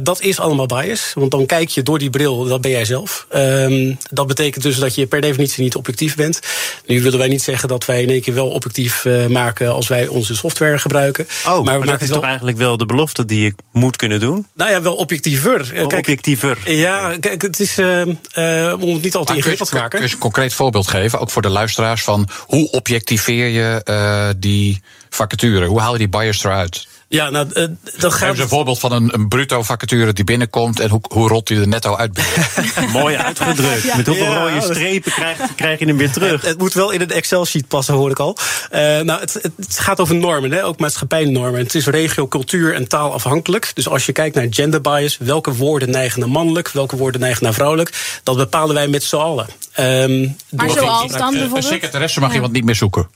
Dat 0.04 0.22
is 0.22 0.40
allemaal 0.40 0.66
bias. 0.66 1.12
Want 1.16 1.32
dan 1.32 1.46
kijk 1.46 1.70
je 1.70 1.84
door 1.84 2.00
die 2.00 2.10
bril, 2.10 2.46
dat 2.46 2.62
ben 2.62 2.72
jij 2.72 2.86
zelf. 2.86 3.26
Um, 3.36 3.98
dat 4.10 4.28
betekent 4.28 4.64
dus 4.64 4.78
dat 4.78 4.96
je 4.96 5.06
per 5.06 5.22
definitie 5.22 5.64
niet 5.64 5.76
objectief 5.76 6.16
bent. 6.16 6.40
Nu 6.86 7.02
willen 7.02 7.20
wij 7.20 7.28
niet 7.28 7.44
zeggen 7.44 7.70
dat 7.70 7.86
wij 7.86 8.02
in 8.02 8.10
één 8.10 8.22
keer 8.22 8.34
wel 8.34 8.50
objectief 8.50 9.06
maken 9.28 9.74
als 9.74 9.88
wij 9.88 10.08
onze 10.08 10.36
software 10.36 10.72
gebruiken 10.72 10.91
gebruiken. 10.92 11.28
Oh, 11.48 11.66
maar, 11.66 11.78
maar 11.78 11.88
dat 11.88 12.02
is 12.02 12.10
toch 12.10 12.24
eigenlijk 12.24 12.58
wel 12.58 12.78
de 12.78 12.86
belofte 12.86 13.26
die 13.26 13.46
ik 13.46 13.56
moet 13.72 13.96
kunnen 13.96 14.20
doen? 14.20 14.48
Nou 14.54 14.72
ja, 14.72 14.82
wel 14.82 14.96
objectiever. 14.96 15.70
Kijk, 15.74 15.94
objectiever. 15.94 16.58
Ja, 16.66 17.18
kijk, 17.20 17.42
het 17.42 17.60
is 17.60 17.80
uh, 17.80 18.06
uh, 18.06 18.74
om 18.80 18.94
het 18.94 19.02
niet 19.02 19.16
al 19.16 19.24
te 19.24 19.36
ingewikkeld 19.36 19.70
te 19.70 19.76
maken. 19.76 19.90
Kun 20.00 20.08
je 20.08 20.14
een 20.14 20.20
concreet 20.20 20.54
voorbeeld 20.54 20.88
geven, 20.88 21.20
ook 21.20 21.30
voor 21.30 21.42
de 21.42 21.50
luisteraars, 21.50 22.04
van 22.04 22.30
hoe 22.46 22.72
objectiveer 22.72 23.48
je 23.48 23.82
uh, 23.86 24.30
die 24.38 24.82
vacature? 25.10 25.66
Hoe 25.66 25.80
haal 25.80 25.92
je 25.92 25.98
die 25.98 26.10
bias 26.10 26.44
eruit? 26.44 26.88
Ja, 27.12 27.30
nou, 27.30 27.48
uh, 27.54 27.66
dat 27.98 28.14
gaat. 28.14 28.40
een 28.40 28.48
voorbeeld 28.48 28.80
van 28.80 28.92
een, 28.92 29.14
een 29.14 29.28
bruto 29.28 29.64
vacature 29.64 30.14
die 30.14 30.24
binnenkomt 30.24 30.80
en 30.80 30.90
hoe, 30.90 31.02
hoe 31.10 31.28
rot 31.28 31.50
hij 31.50 31.58
er 31.58 31.68
netto 31.68 31.96
uit 31.96 32.22
Mooi 32.92 33.16
uitgedrukt. 33.16 33.84
ja. 33.84 33.96
Met 33.96 34.08
hoeveel 34.08 34.26
ja, 34.26 34.50
rode 34.50 34.74
strepen 34.74 35.12
krijg, 35.12 35.56
krijg, 35.56 35.80
je 35.80 35.86
hem 35.86 35.98
weer 35.98 36.12
terug? 36.12 36.32
Het, 36.32 36.46
het, 36.46 36.58
moet 36.58 36.74
wel 36.74 36.92
in 36.92 37.02
een 37.02 37.12
Excel-sheet 37.12 37.68
passen, 37.68 37.94
hoor 37.94 38.10
ik 38.10 38.20
al. 38.20 38.38
Uh, 38.72 38.80
nou, 38.80 39.20
het, 39.20 39.34
het, 39.34 39.80
gaat 39.80 40.00
over 40.00 40.16
normen, 40.16 40.52
hè, 40.52 40.66
ook 40.66 40.80
maatschappijnormen. 40.80 41.60
Het 41.60 41.76
is 41.76 41.88
regio, 41.88 42.28
cultuur 42.28 42.74
en 42.74 42.88
taal 42.88 43.14
afhankelijk. 43.14 43.72
Dus 43.74 43.88
als 43.88 44.06
je 44.06 44.12
kijkt 44.12 44.36
naar 44.36 44.48
gender 44.50 44.82
bias, 44.82 45.18
welke 45.18 45.54
woorden 45.54 45.90
neigen 45.90 46.20
naar 46.20 46.30
mannelijk, 46.30 46.70
welke 46.70 46.96
woorden 46.96 47.22
neigen 47.22 47.44
naar 47.44 47.54
vrouwelijk, 47.54 48.20
dat 48.24 48.38
bepalen 48.38 48.76
wij 48.76 48.88
met 48.88 49.04
z'n 49.04 49.16
allen. 49.16 49.48
Um, 49.80 50.36
maar 50.50 50.70
zoals 50.70 51.12
dan 51.12 51.32
bijvoorbeeld? 51.32 51.56
Een 51.56 51.64
secretaresse 51.64 52.20
mag 52.20 52.34
iemand 52.34 52.52
niet 52.52 52.66
meer 52.66 52.76
zoeken. 52.76 53.08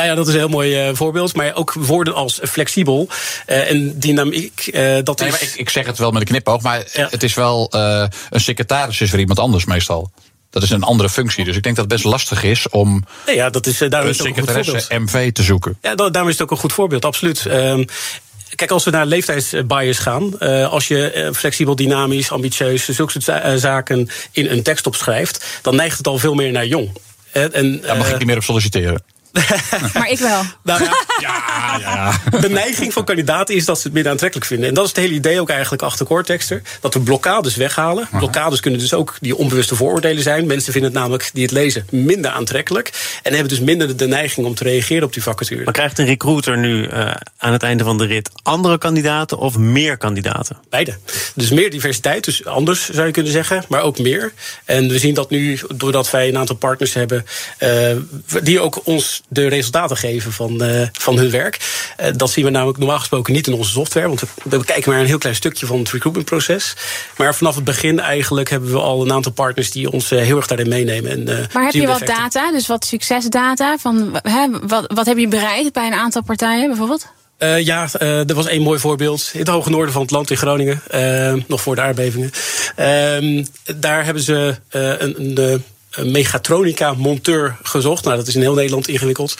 Nou 0.00 0.12
ja, 0.12 0.18
dat 0.18 0.28
is 0.28 0.34
een 0.34 0.40
heel 0.40 0.48
mooi 0.48 0.88
uh, 0.88 0.94
voorbeeld. 0.94 1.34
Maar 1.34 1.54
ook 1.54 1.72
woorden 1.72 2.14
als 2.14 2.40
flexibel 2.42 3.08
uh, 3.46 3.70
en 3.70 3.98
dynamiek. 3.98 4.70
Uh, 4.72 4.98
dat 5.02 5.20
nee, 5.20 5.28
is... 5.28 5.40
ik, 5.40 5.54
ik, 5.54 5.70
zeg 5.70 5.86
het 5.86 5.98
wel 5.98 6.10
met 6.10 6.20
een 6.20 6.28
knipoog, 6.28 6.62
maar 6.62 6.84
ja. 6.92 7.08
het 7.10 7.22
is 7.22 7.34
wel 7.34 7.68
een 7.70 8.40
secretaris 8.40 9.00
is 9.00 9.10
voor 9.10 9.18
iemand 9.18 9.38
anders 9.38 9.64
meestal. 9.64 10.10
Dat 10.50 10.62
is 10.62 10.70
een 10.70 10.82
andere 10.82 11.08
functie. 11.08 11.44
Dus 11.44 11.56
ik 11.56 11.62
denk 11.62 11.76
dat 11.76 11.84
het 11.84 11.94
best 11.94 12.04
lastig 12.04 12.42
is 12.42 12.68
om 12.68 13.04
nee, 13.26 13.36
ja, 13.36 13.50
dat 13.50 13.66
is, 13.66 13.78
daar 13.78 14.06
een 14.06 14.14
secretaresse 14.14 14.98
MV 14.98 15.32
te 15.32 15.42
zoeken. 15.42 15.78
Ja, 15.82 15.94
daarom 15.94 16.28
is 16.28 16.32
het 16.32 16.42
ook 16.42 16.50
een 16.50 16.56
goed 16.56 16.72
voorbeeld, 16.72 17.04
absoluut. 17.04 17.44
Um, 17.44 17.84
Kijk, 18.54 18.70
als 18.70 18.84
we 18.84 18.90
naar 18.90 19.06
leeftijdsbias 19.06 19.98
gaan, 19.98 20.32
uh, 20.40 20.68
als 20.72 20.88
je 20.88 21.12
uh, 21.14 21.32
flexibel, 21.32 21.76
dynamisch, 21.76 22.30
ambitieus, 22.30 22.88
zulke 22.88 23.20
soort 23.20 23.60
zaken 23.60 24.08
in 24.32 24.46
een 24.46 24.62
tekst 24.62 24.86
opschrijft, 24.86 25.44
dan 25.62 25.76
neigt 25.76 25.96
het 25.96 26.06
al 26.06 26.18
veel 26.18 26.34
meer 26.34 26.52
naar 26.52 26.66
jong. 26.66 26.90
En, 27.32 27.80
Daar 27.80 27.96
mag 27.96 28.10
ik 28.10 28.18
niet 28.18 28.26
meer 28.26 28.36
op 28.36 28.42
solliciteren. 28.42 29.02
maar 29.94 30.10
ik 30.10 30.18
wel. 30.18 30.42
Nou 30.62 30.82
ja, 30.84 30.96
ja, 31.20 31.78
ja, 32.30 32.38
De 32.40 32.48
neiging 32.48 32.92
van 32.92 33.04
kandidaten 33.04 33.54
is 33.54 33.64
dat 33.64 33.76
ze 33.76 33.82
het 33.82 33.92
minder 33.92 34.12
aantrekkelijk 34.12 34.48
vinden. 34.48 34.68
En 34.68 34.74
dat 34.74 34.84
is 34.84 34.90
het 34.90 35.00
hele 35.00 35.14
idee 35.14 35.40
ook 35.40 35.48
eigenlijk 35.48 35.82
achter 35.82 36.06
Cortexter. 36.06 36.62
Dat 36.80 36.94
we 36.94 37.00
blokkades 37.00 37.56
weghalen. 37.56 38.08
Blokkades 38.12 38.60
kunnen 38.60 38.80
dus 38.80 38.94
ook 38.94 39.16
die 39.20 39.36
onbewuste 39.36 39.76
vooroordelen 39.76 40.22
zijn. 40.22 40.46
Mensen 40.46 40.72
vinden 40.72 40.90
het 40.90 41.00
namelijk, 41.00 41.30
die 41.32 41.42
het 41.42 41.52
lezen, 41.52 41.86
minder 41.90 42.30
aantrekkelijk. 42.30 43.18
En 43.22 43.32
hebben 43.32 43.48
dus 43.48 43.60
minder 43.60 43.96
de 43.96 44.06
neiging 44.06 44.46
om 44.46 44.54
te 44.54 44.64
reageren 44.64 45.04
op 45.04 45.12
die 45.12 45.22
vacature. 45.22 45.64
Maar 45.64 45.72
krijgt 45.72 45.98
een 45.98 46.06
recruiter 46.06 46.58
nu 46.58 46.88
uh, 46.88 47.14
aan 47.36 47.52
het 47.52 47.62
einde 47.62 47.84
van 47.84 47.98
de 47.98 48.06
rit 48.06 48.30
andere 48.42 48.78
kandidaten 48.78 49.38
of 49.38 49.58
meer 49.58 49.96
kandidaten? 49.96 50.56
Beide. 50.70 50.98
Dus 51.34 51.50
meer 51.50 51.70
diversiteit, 51.70 52.24
dus 52.24 52.44
anders 52.44 52.88
zou 52.90 53.06
je 53.06 53.12
kunnen 53.12 53.32
zeggen, 53.32 53.64
maar 53.68 53.82
ook 53.82 53.98
meer. 53.98 54.32
En 54.64 54.88
we 54.88 54.98
zien 54.98 55.14
dat 55.14 55.30
nu, 55.30 55.60
doordat 55.74 56.10
wij 56.10 56.28
een 56.28 56.38
aantal 56.38 56.56
partners 56.56 56.94
hebben, 56.94 57.26
uh, 57.62 57.96
die 58.42 58.60
ook 58.60 58.86
ons 58.86 59.22
de 59.32 59.48
resultaten 59.48 59.96
geven 59.96 60.32
van, 60.32 60.62
uh, 60.62 60.86
van 60.92 61.16
hun 61.16 61.30
werk. 61.30 61.58
Uh, 62.00 62.06
dat 62.16 62.30
zien 62.30 62.44
we 62.44 62.50
namelijk 62.50 62.78
normaal 62.78 62.98
gesproken 62.98 63.32
niet 63.32 63.46
in 63.46 63.52
onze 63.52 63.70
software. 63.70 64.06
Want 64.06 64.20
we, 64.20 64.26
we 64.58 64.64
kijken 64.64 64.90
maar 64.90 65.00
een 65.00 65.06
heel 65.06 65.18
klein 65.18 65.34
stukje 65.34 65.66
van 65.66 65.78
het 65.78 65.90
recruitmentproces. 65.90 66.76
Maar 67.16 67.34
vanaf 67.34 67.54
het 67.54 67.64
begin 67.64 68.00
eigenlijk 68.00 68.50
hebben 68.50 68.70
we 68.70 68.78
al 68.78 69.02
een 69.02 69.12
aantal 69.12 69.32
partners 69.32 69.70
die 69.70 69.90
ons 69.90 70.12
uh, 70.12 70.20
heel 70.20 70.36
erg 70.36 70.46
daarin 70.46 70.68
meenemen. 70.68 71.10
En, 71.10 71.48
maar 71.52 71.64
heb 71.64 71.72
je 71.72 71.86
wat 71.86 72.06
data, 72.06 72.52
dus 72.52 72.66
wat 72.66 72.84
succesdata? 72.84 73.78
Van, 73.78 74.18
hè, 74.22 74.48
wat, 74.62 74.92
wat 74.94 75.06
heb 75.06 75.18
je 75.18 75.28
bereikt 75.28 75.72
bij 75.72 75.86
een 75.86 75.94
aantal 75.94 76.22
partijen 76.22 76.68
bijvoorbeeld? 76.68 77.06
Uh, 77.38 77.64
ja, 77.64 77.88
uh, 78.00 78.28
er 78.28 78.34
was 78.34 78.46
één 78.46 78.62
mooi 78.62 78.78
voorbeeld. 78.78 79.30
In 79.32 79.38
het 79.38 79.48
hoge 79.48 79.70
noorden 79.70 79.92
van 79.92 80.02
het 80.02 80.10
land 80.10 80.30
in 80.30 80.36
Groningen. 80.36 80.82
Uh, 80.94 81.34
nog 81.46 81.60
voor 81.60 81.74
de 81.74 81.80
aardbevingen. 81.80 82.30
Ehm, 82.76 83.44
daar 83.76 84.04
hebben 84.04 84.22
ze 84.22 84.56
een, 84.70 85.14
een 85.22 85.64
een 85.90 86.10
megatronica-monteur 86.10 87.56
gezocht. 87.62 88.04
Nou, 88.04 88.16
dat 88.16 88.26
is 88.26 88.34
in 88.34 88.40
heel 88.40 88.54
Nederland 88.54 88.88
ingewikkeld. 88.88 89.36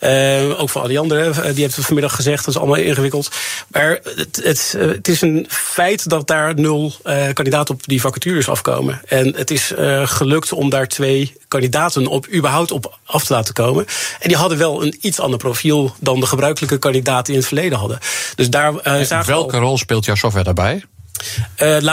Uh, 0.00 0.60
ook 0.60 0.70
voor 0.70 0.80
al 0.80 0.88
die 0.88 0.98
anderen, 0.98 1.26
uh, 1.26 1.34
die 1.34 1.44
hebben 1.44 1.74
we 1.74 1.82
vanmiddag 1.82 2.14
gezegd, 2.14 2.44
dat 2.44 2.54
is 2.54 2.60
allemaal 2.60 2.76
ingewikkeld. 2.76 3.30
Maar 3.68 4.00
het, 4.16 4.40
het, 4.42 4.74
uh, 4.76 4.88
het 4.88 5.08
is 5.08 5.20
een 5.20 5.46
feit 5.48 6.08
dat 6.08 6.26
daar 6.26 6.54
nul 6.54 6.92
kandidaten 7.32 7.74
op 7.74 7.86
die 7.86 8.00
vacatures 8.00 8.48
afkomen. 8.48 9.00
En 9.06 9.34
het 9.36 9.50
is 9.50 9.72
gelukt 10.04 10.52
om 10.52 10.70
daar 10.70 10.88
twee 10.88 11.36
kandidaten 11.48 12.06
op 12.06 12.28
überhaupt 12.32 12.70
op 12.70 12.98
af 13.04 13.24
te 13.24 13.32
laten 13.32 13.54
komen. 13.54 13.86
En 14.20 14.28
die 14.28 14.36
hadden 14.36 14.58
wel 14.58 14.82
een 14.82 14.98
iets 15.00 15.20
ander 15.20 15.38
profiel 15.38 15.94
dan 16.00 16.20
de 16.20 16.26
gebruikelijke 16.26 16.78
kandidaten 16.78 17.32
in 17.32 17.38
het 17.38 17.48
verleden 17.48 17.78
hadden. 17.78 17.98
Dus 18.34 18.50
daar 18.50 19.24
welke 19.26 19.58
rol 19.58 19.78
speelt 19.78 20.04
jouw 20.04 20.14
software 20.14 20.44
daarbij? 20.44 20.84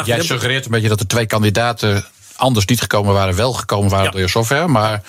Jij 0.06 0.24
suggereert 0.24 0.66
een 0.66 0.72
beetje 0.72 0.90
dat 0.90 1.00
de 1.00 1.08
twee 1.08 1.26
kandidaten 1.26 2.06
anders 2.42 2.66
niet 2.66 2.82
gekomen 2.82 3.14
waren, 3.14 3.36
wel 3.36 3.54
gekomen 3.54 3.90
waren 3.90 4.06
ja. 4.06 4.12
door 4.12 4.22
je 4.22 4.28
software. 4.28 4.68
Maar 4.68 5.02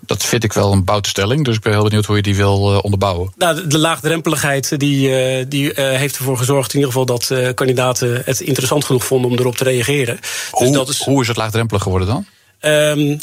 dat 0.00 0.24
vind 0.24 0.44
ik 0.44 0.52
wel 0.52 0.72
een 0.72 0.84
bouwstelling. 0.84 1.44
Dus 1.44 1.56
ik 1.56 1.62
ben 1.62 1.72
heel 1.72 1.82
benieuwd 1.82 2.04
hoe 2.04 2.16
je 2.16 2.22
die 2.22 2.36
wil 2.36 2.72
uh, 2.72 2.78
onderbouwen. 2.82 3.32
Nou, 3.36 3.66
de, 3.66 3.78
laagdrempeligheid 3.78 4.78
die, 4.78 5.08
uh, 5.08 5.44
die 5.48 5.70
uh, 5.70 5.74
heeft 5.74 6.16
ervoor 6.16 6.36
gezorgd, 6.36 6.74
in 6.74 6.80
ieder 6.80 6.92
geval, 6.92 7.06
dat 7.06 7.54
kandidaten 7.54 8.22
het 8.24 8.40
interessant 8.40 8.84
genoeg 8.84 9.04
vonden 9.04 9.30
om 9.30 9.38
erop 9.38 9.56
te 9.56 9.64
reageren. 9.64 10.16
Dus 10.16 10.50
hoe, 10.50 10.72
dat 10.72 10.88
is, 10.88 11.02
hoe 11.02 11.20
is 11.22 11.28
het 11.28 11.36
laagdrempelig 11.36 11.82
geworden 11.82 12.08
dan? 12.08 12.26
Um, 12.60 13.18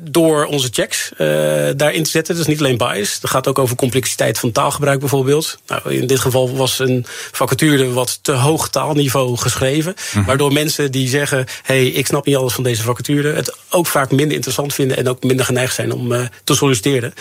door 0.00 0.44
onze 0.44 0.68
checks 0.70 1.10
uh, 1.12 1.18
daarin 1.76 2.02
te 2.02 2.10
zetten. 2.10 2.34
Dat 2.34 2.42
is 2.42 2.48
niet 2.48 2.58
alleen 2.58 2.76
bias. 2.76 3.20
Dat 3.20 3.30
gaat 3.30 3.46
ook 3.46 3.58
over 3.58 3.76
complexiteit 3.76 4.38
van 4.38 4.52
taalgebruik 4.52 5.00
bijvoorbeeld. 5.00 5.58
Nou, 5.66 5.94
in 5.94 6.06
dit 6.06 6.20
geval 6.20 6.56
was 6.56 6.78
een 6.78 7.06
vacature 7.32 7.92
wat 7.92 8.18
te 8.22 8.32
hoog 8.32 8.68
taalniveau 8.68 9.36
geschreven. 9.36 9.94
Mm 10.14 10.24
Waardoor 10.24 10.52
mensen 10.52 10.90
die 10.90 11.08
zeggen: 11.08 11.46
hey, 11.62 11.86
ik 11.86 12.06
snap 12.06 12.26
niet 12.26 12.36
alles 12.36 12.52
van 12.52 12.64
deze 12.64 12.82
vacature. 12.82 13.32
het 13.32 13.56
ook 13.68 13.86
vaak 13.86 14.10
minder 14.10 14.34
interessant 14.34 14.74
vinden 14.74 14.96
en 14.96 15.08
ook 15.08 15.22
minder 15.22 15.44
geneigd 15.44 15.74
zijn 15.74 15.92
om 15.92 16.12
uh, 16.12 16.26
te 16.44 16.54
solliciteren. 16.54 17.14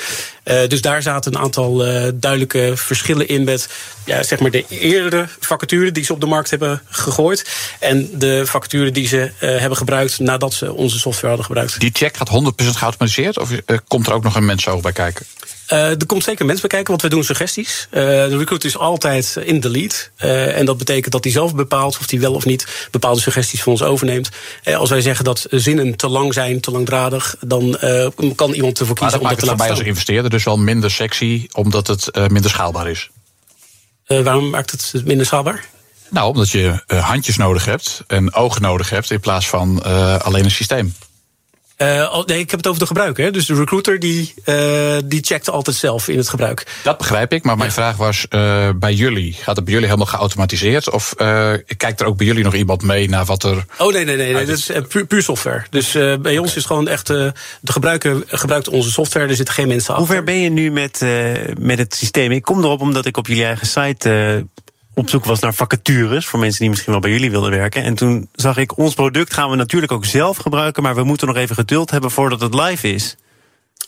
Uh, 0.43 0.67
dus 0.67 0.81
daar 0.81 1.01
zaten 1.01 1.33
een 1.35 1.41
aantal 1.41 1.77
duidelijke 2.13 2.71
verschillen 2.75 3.27
in 3.27 3.43
met 3.43 3.69
ja, 4.05 4.23
zeg 4.23 4.39
maar 4.39 4.51
de 4.51 4.65
eerdere 4.69 5.27
vacature 5.39 5.91
die 5.91 6.03
ze 6.03 6.13
op 6.13 6.19
de 6.19 6.25
markt 6.25 6.49
hebben 6.49 6.81
gegooid. 6.89 7.49
En 7.79 8.09
de 8.13 8.45
vacature 8.45 8.91
die 8.91 9.07
ze 9.07 9.31
hebben 9.39 9.77
gebruikt 9.77 10.19
nadat 10.19 10.53
ze 10.53 10.73
onze 10.73 10.99
software 10.99 11.27
hadden 11.27 11.45
gebruikt. 11.45 11.79
Die 11.79 11.89
check 11.93 12.17
gaat 12.17 12.29
100% 12.41 12.53
geautomatiseerd? 12.55 13.39
Of 13.39 13.51
uh, 13.51 13.77
komt 13.87 14.07
er 14.07 14.13
ook 14.13 14.23
nog 14.23 14.35
een 14.35 14.45
mensoog 14.45 14.81
bij 14.81 14.91
kijken? 14.91 15.25
Uh, 15.71 15.89
er 15.89 16.05
komt 16.05 16.23
zeker 16.23 16.45
mensen 16.45 16.67
bij 16.67 16.77
kijken, 16.77 16.89
want 16.89 17.01
we 17.01 17.09
doen 17.09 17.23
suggesties. 17.23 17.87
Uh, 17.91 18.01
de 18.01 18.37
recruiter 18.37 18.69
is 18.69 18.77
altijd 18.77 19.37
in 19.43 19.59
de 19.59 19.69
lead. 19.69 20.11
Uh, 20.23 20.57
en 20.57 20.65
dat 20.65 20.77
betekent 20.77 21.11
dat 21.11 21.23
hij 21.23 21.33
zelf 21.33 21.55
bepaalt 21.55 21.97
of 21.99 22.09
hij 22.09 22.19
wel 22.19 22.33
of 22.33 22.45
niet 22.45 22.87
bepaalde 22.91 23.21
suggesties 23.21 23.63
van 23.63 23.71
ons 23.71 23.83
overneemt. 23.83 24.29
als 24.75 24.89
wij 24.89 25.01
zeggen 25.01 25.25
dat 25.25 25.45
zinnen 25.49 25.95
te 25.95 26.07
lang 26.07 26.33
zijn, 26.33 26.59
te 26.59 26.71
langdradig, 26.71 27.35
dan 27.39 27.77
kan 28.35 28.51
iemand 28.53 28.79
ervoor 28.79 28.95
kiezen 28.95 29.19
om 29.19 29.27
dat 29.27 29.39
te 29.39 29.45
laten 29.45 29.57
mij 29.57 29.69
als 29.69 29.79
investeerder 29.79 30.29
dus 30.29 30.43
wel 30.43 30.57
minder 30.57 30.91
sexy, 30.91 31.47
omdat 31.51 31.87
het 31.87 32.09
minder 32.29 32.51
schaalbaar 32.51 32.89
is. 32.89 33.09
waarom 34.05 34.49
maakt 34.49 34.71
het 34.71 35.05
minder 35.05 35.25
schaalbaar? 35.25 35.65
Nou, 36.09 36.29
omdat 36.29 36.49
je 36.49 36.83
handjes 36.87 37.37
nodig 37.37 37.65
hebt 37.65 38.03
en 38.07 38.33
ogen 38.33 38.61
nodig 38.61 38.89
hebt 38.89 39.11
in 39.11 39.19
plaats 39.19 39.47
van 39.47 39.83
alleen 40.23 40.43
een 40.43 40.51
systeem. 40.51 40.93
Uh, 41.81 42.23
nee, 42.25 42.39
ik 42.39 42.49
heb 42.49 42.59
het 42.59 42.67
over 42.67 42.79
de 42.79 42.87
gebruiker. 42.87 43.31
Dus 43.31 43.45
de 43.45 43.55
recruiter 43.55 43.99
die, 43.99 44.33
uh, 44.45 44.97
die 45.05 45.23
checkt 45.23 45.49
altijd 45.49 45.75
zelf 45.75 46.07
in 46.07 46.17
het 46.17 46.29
gebruik. 46.29 46.79
Dat 46.83 46.97
begrijp 46.97 47.33
ik, 47.33 47.43
maar 47.43 47.57
mijn 47.57 47.71
vraag 47.71 47.97
was 47.97 48.25
uh, 48.29 48.69
bij 48.75 48.93
jullie. 48.93 49.33
Gaat 49.33 49.55
het 49.55 49.65
bij 49.65 49.73
jullie 49.73 49.87
helemaal 49.87 50.11
geautomatiseerd? 50.13 50.89
Of 50.89 51.13
kijkt 51.77 52.01
er 52.01 52.05
ook 52.05 52.17
bij 52.17 52.25
jullie 52.25 52.43
nog 52.43 52.53
iemand 52.53 52.83
mee 52.83 53.09
naar 53.09 53.25
wat 53.25 53.43
er... 53.43 53.65
Oh 53.77 53.93
nee, 53.93 54.05
nee, 54.05 54.15
nee, 54.15 54.33
nee 54.33 54.45
dat 54.45 54.57
is 54.57 54.71
puur, 54.87 55.05
puur 55.05 55.21
software. 55.21 55.65
Dus 55.69 55.91
bij 56.21 56.37
ons 56.37 56.55
is 56.55 56.65
gewoon 56.65 56.87
echt... 56.87 57.07
de 57.07 57.33
gebruiker 57.63 58.23
gebruikt 58.27 58.67
onze 58.67 58.91
software, 58.91 59.27
er 59.27 59.35
zitten 59.35 59.53
geen 59.53 59.67
mensen 59.67 59.95
achter. 59.95 60.07
Hoe 60.07 60.15
ver 60.15 60.23
ben 60.23 60.41
je 60.41 60.49
nu 60.49 60.71
met, 60.71 61.05
met 61.59 61.77
het 61.77 61.95
systeem? 61.95 62.31
Ik 62.31 62.41
kom 62.41 62.63
erop 62.63 62.81
omdat 62.81 63.05
ik 63.05 63.17
op 63.17 63.27
jullie 63.27 63.45
eigen 63.45 63.67
site 63.67 64.45
op 64.93 65.09
zoek 65.09 65.25
was 65.25 65.39
naar 65.39 65.53
vacatures 65.53 66.25
voor 66.25 66.39
mensen 66.39 66.59
die 66.59 66.69
misschien 66.69 66.91
wel 66.91 67.01
bij 67.01 67.11
jullie 67.11 67.31
wilden 67.31 67.51
werken. 67.51 67.83
En 67.83 67.95
toen 67.95 68.29
zag 68.33 68.57
ik, 68.57 68.77
ons 68.77 68.93
product 68.93 69.33
gaan 69.33 69.49
we 69.49 69.55
natuurlijk 69.55 69.91
ook 69.91 70.05
zelf 70.05 70.37
gebruiken, 70.37 70.83
maar 70.83 70.95
we 70.95 71.03
moeten 71.03 71.27
nog 71.27 71.35
even 71.35 71.55
geduld 71.55 71.91
hebben 71.91 72.11
voordat 72.11 72.41
het 72.41 72.53
live 72.53 72.93
is. 72.93 73.15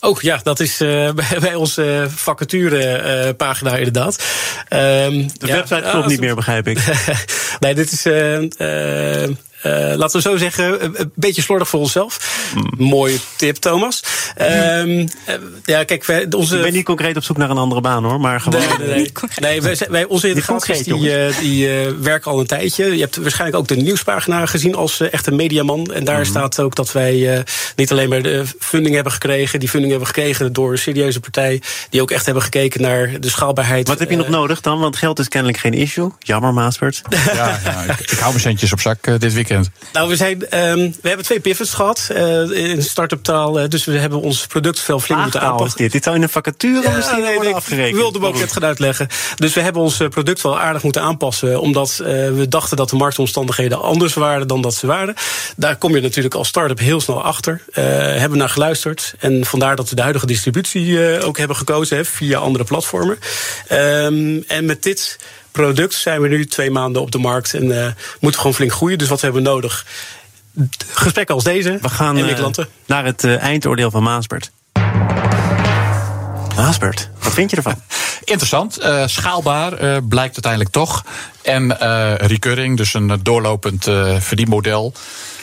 Oh 0.00 0.20
ja, 0.20 0.40
dat 0.42 0.60
is 0.60 0.80
uh, 0.82 1.10
bij 1.40 1.54
onze 1.54 2.06
vacaturepagina 2.08 3.72
uh, 3.72 3.78
inderdaad. 3.78 4.24
Um, 4.68 5.28
de 5.38 5.46
website 5.46 5.88
klopt 5.90 6.06
niet 6.06 6.20
meer, 6.20 6.34
begrijp 6.34 6.68
ik. 6.68 6.78
nee, 7.60 7.74
dit 7.74 7.92
is. 7.92 8.06
Uh, 8.06 9.28
laten 9.70 10.16
we 10.16 10.20
zo 10.20 10.36
zeggen, 10.36 10.84
een 10.84 11.12
beetje 11.14 11.42
slordig 11.42 11.68
voor 11.68 11.80
onszelf. 11.80 12.18
Mm. 12.54 12.86
Mooie 12.86 13.18
tip, 13.36 13.56
Thomas. 13.56 14.02
Um, 14.40 15.08
ja, 15.64 15.84
kijk, 15.84 16.04
wij, 16.04 16.26
onze... 16.30 16.56
Ik 16.56 16.62
ben 16.62 16.72
niet 16.72 16.84
concreet 16.84 17.16
op 17.16 17.24
zoek 17.24 17.36
naar 17.36 17.50
een 17.50 17.56
andere 17.56 17.80
baan 17.80 18.04
hoor, 18.04 18.20
maar 18.20 18.40
gewoon. 18.40 18.60
Nee, 18.60 18.88
nee, 18.88 18.88
nee. 18.88 19.12
nee 19.40 19.62
wij, 19.62 19.76
wij, 19.88 20.04
onze 20.04 20.28
integraties 20.28 20.82
die, 20.82 21.26
uh, 21.26 21.38
die 21.38 21.68
uh, 21.68 21.90
werken 22.00 22.30
al 22.30 22.40
een 22.40 22.46
tijdje. 22.46 22.94
Je 22.94 23.00
hebt 23.00 23.16
waarschijnlijk 23.16 23.58
ook 23.58 23.68
de 23.68 23.76
nieuwspagina 23.76 24.46
gezien 24.46 24.74
als 24.74 25.00
echte 25.00 25.30
mediaman. 25.30 25.92
En 25.92 26.04
daar 26.04 26.18
mm. 26.18 26.24
staat 26.24 26.60
ook 26.60 26.74
dat 26.74 26.92
wij 26.92 27.44
niet 27.76 27.90
alleen 27.90 28.08
maar 28.08 28.22
de 28.22 28.44
funding 28.58 28.94
hebben 28.94 29.12
gekregen, 29.12 29.60
die 29.60 29.68
funding 29.68 29.90
hebben 29.90 30.08
gekregen 30.08 30.52
door 30.52 30.72
een 30.72 30.78
serieuze 30.78 31.20
partij, 31.20 31.62
die 31.90 32.02
ook 32.02 32.10
echt 32.10 32.24
hebben 32.24 32.42
gekeken 32.42 32.82
naar 32.82 33.20
de 33.20 33.28
schaalbaarheid. 33.28 33.88
Wat 33.88 33.98
heb 33.98 34.10
je 34.10 34.16
nog 34.16 34.28
nodig 34.28 34.60
dan? 34.60 34.78
Want 34.78 34.96
geld 34.96 35.18
is 35.18 35.28
kennelijk 35.28 35.58
geen 35.58 35.74
issue. 35.74 36.10
Jammer, 36.18 36.52
Maaspert. 36.54 37.02
Ja, 37.08 37.60
ja 37.64 37.82
ik, 37.82 38.00
ik, 38.00 38.18
hou 38.18 38.28
mijn 38.28 38.40
centjes 38.40 38.72
op 38.72 38.80
zak 38.80 39.20
dit 39.20 39.32
weekend. 39.32 39.53
Nou, 39.92 40.08
we, 40.08 40.16
zijn, 40.16 40.32
um, 40.32 40.94
we 41.02 41.08
hebben 41.08 41.24
twee 41.24 41.40
pivots 41.40 41.74
gehad 41.74 42.08
uh, 42.12 42.50
in 42.50 42.82
start-up 42.82 43.22
taal. 43.22 43.60
Uh, 43.60 43.68
dus 43.68 43.84
we 43.84 43.98
hebben 43.98 44.20
ons 44.20 44.46
product 44.46 44.80
veel 44.80 45.00
flink 45.00 45.20
moeten 45.20 45.40
aanpassen. 45.40 45.78
Dit. 45.78 45.92
dit 45.92 46.04
zou 46.04 46.16
in 46.16 46.22
een 46.22 46.28
vacature 46.28 46.82
ja, 46.82 46.96
misschien 46.96 47.22
nee, 47.22 47.34
worden 47.34 47.54
afgerekend. 47.54 47.88
Ik 47.88 47.94
wilde 47.94 48.18
hem 48.18 48.26
ook 48.26 48.38
net 48.38 48.52
gaan 48.52 48.64
uitleggen. 48.64 49.08
Dus 49.36 49.54
we 49.54 49.60
hebben 49.60 49.82
ons 49.82 50.00
eh, 50.00 50.08
product 50.08 50.42
wel 50.42 50.60
aardig 50.60 50.82
moeten 50.82 51.02
aanpassen. 51.02 51.60
Omdat 51.60 51.98
uh, 52.00 52.06
we 52.06 52.46
dachten 52.48 52.76
dat 52.76 52.90
de 52.90 52.96
marktomstandigheden 52.96 53.82
anders 53.82 54.14
waren 54.14 54.46
dan 54.46 54.60
dat 54.60 54.74
ze 54.74 54.86
waren. 54.86 55.14
Daar 55.56 55.76
kom 55.76 55.94
je 55.94 56.00
natuurlijk 56.00 56.34
als 56.34 56.48
start-up 56.48 56.78
heel 56.78 57.00
snel 57.00 57.22
achter. 57.22 57.62
hebben 57.72 58.38
naar 58.38 58.48
geluisterd. 58.48 59.14
En 59.18 59.44
vandaar 59.44 59.76
dat 59.76 59.88
we 59.88 59.94
de 59.94 60.02
huidige 60.02 60.26
distributie 60.26 61.22
ook 61.22 61.38
hebben 61.38 61.56
gekozen 61.56 61.96
hè, 61.96 62.04
via 62.04 62.38
andere 62.38 62.64
platformen. 62.64 63.18
Um, 63.72 64.44
en 64.46 64.64
met 64.64 64.82
dit 64.82 65.18
product 65.54 65.94
zijn 65.94 66.20
we 66.20 66.28
nu 66.28 66.46
twee 66.46 66.70
maanden 66.70 67.02
op 67.02 67.10
de 67.10 67.18
markt 67.18 67.54
en 67.54 67.64
uh, 67.64 67.86
moeten 68.20 68.40
gewoon 68.40 68.56
flink 68.56 68.72
groeien. 68.72 68.98
Dus 68.98 69.08
wat 69.08 69.20
hebben 69.20 69.42
we 69.42 69.48
nodig? 69.48 69.86
Gesprekken 70.92 71.34
als 71.34 71.44
deze. 71.44 71.78
We 71.80 71.88
gaan 71.88 72.16
en 72.16 72.28
uh, 72.28 72.64
naar 72.86 73.04
het 73.04 73.24
uh, 73.24 73.42
eindoordeel 73.42 73.90
van 73.90 74.02
Maasbert. 74.02 74.50
Maasbert, 76.56 77.10
wat 77.22 77.32
vind 77.32 77.50
je 77.50 77.56
ervan? 77.56 77.74
Interessant, 78.24 78.78
schaalbaar 79.06 80.02
blijkt 80.02 80.32
uiteindelijk 80.32 80.70
toch. 80.70 81.04
En 81.42 81.76
recurring, 82.26 82.76
dus 82.76 82.94
een 82.94 83.20
doorlopend 83.22 83.84
verdienmodel. 84.18 84.92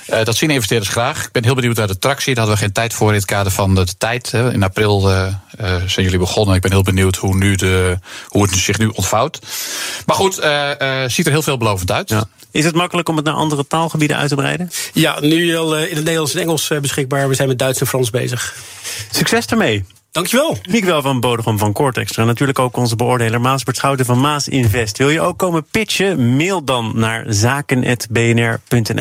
Uh, 0.10 0.24
dat 0.24 0.36
zien 0.36 0.50
investeerders 0.50 0.92
graag. 0.92 1.26
Ik 1.26 1.32
ben 1.32 1.44
heel 1.44 1.56
benieuwd 1.56 1.76
naar 1.76 1.88
de 1.88 1.98
tractie. 1.98 2.36
Daar 2.36 2.44
hadden 2.44 2.60
we 2.60 2.66
geen 2.66 2.74
tijd 2.74 2.94
voor 2.94 3.08
in 3.10 3.16
het 3.16 3.26
kader 3.26 3.52
van 3.52 3.76
de 3.76 3.86
tijd. 3.98 4.32
Hè. 4.32 4.54
In 4.54 4.64
april 4.64 5.12
uh, 5.12 5.28
zijn 5.86 6.06
jullie 6.06 6.20
begonnen. 6.20 6.56
Ik 6.56 6.62
ben 6.62 6.72
heel 6.72 6.84
benieuwd 6.84 7.16
hoe, 7.16 7.36
nu 7.36 7.56
de, 7.56 7.98
hoe 8.28 8.44
het 8.44 8.56
zich 8.56 8.78
nu 8.78 8.88
ontvouwt. 8.88 9.40
Maar 10.06 10.16
goed, 10.16 10.34
ziet 11.08 11.26
er 11.26 11.32
heel 11.32 11.42
veelbelovend 11.42 11.92
uit. 11.92 12.10
Ja. 12.10 12.24
Is 12.52 12.66
het 12.66 12.76
makkelijk 12.76 13.10
om 13.10 13.16
het 13.16 13.26
naar 13.26 13.34
andere 13.34 13.68
taalgebieden 13.68 14.18
uit 14.18 14.30
te 14.30 14.36
breiden? 14.36 14.70
Ja, 14.94 15.20
nu 15.20 15.56
al 15.56 15.78
in 15.78 15.96
het 15.96 16.04
Nederlands 16.04 16.34
en 16.34 16.42
Engels 16.42 16.72
beschikbaar. 16.82 17.28
We 17.28 17.36
zijn 17.36 17.48
met 17.48 17.60
Duits 17.60 17.80
en 17.80 17.88
Frans 17.88 18.10
bezig. 18.10 18.56
Succes 19.12 19.46
ermee. 19.46 19.86
Dankjewel. 20.12 20.58
Miguel 20.70 21.02
van 21.02 21.20
Bodegom 21.20 21.58
van 21.58 21.74
Cortex. 21.74 22.18
En 22.18 22.26
natuurlijk 22.26 22.60
ook 22.60 22.78
onze 22.78 22.96
beoordeler 22.96 23.42
Maasbert 23.42 23.78
Schouten 23.78 24.06
van 24.06 24.20
Maas 24.20 24.48
Invest. 24.48 24.98
Wil 24.98 25.10
je 25.10 25.22
ook 25.22 25.38
komen 25.38 25.66
pitchen? 25.72 26.36
Mail 26.36 26.64
dan 26.64 26.92
naar 26.96 27.26
zaken.bnr.nl. 27.28 29.00